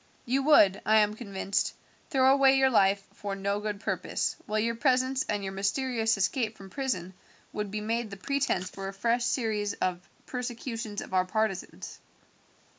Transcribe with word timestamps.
You 0.25 0.41
would, 0.41 0.81
I 0.83 0.95
am 0.97 1.13
convinced, 1.13 1.75
throw 2.09 2.33
away 2.33 2.57
your 2.57 2.71
life 2.71 3.03
for 3.13 3.35
no 3.35 3.59
good 3.59 3.79
purpose, 3.81 4.35
while 4.47 4.57
your 4.57 4.73
presence 4.73 5.23
and 5.29 5.43
your 5.43 5.53
mysterious 5.53 6.17
escape 6.17 6.57
from 6.57 6.71
prison 6.71 7.13
would 7.53 7.69
be 7.69 7.81
made 7.81 8.09
the 8.09 8.17
pretense 8.17 8.67
for 8.67 8.87
a 8.87 8.93
fresh 8.93 9.25
series 9.25 9.73
of 9.73 10.01
persecutions 10.25 11.01
of 11.01 11.13
our 11.13 11.25
partisans. 11.25 11.99